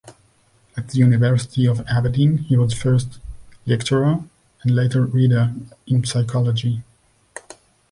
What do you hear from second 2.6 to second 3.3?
first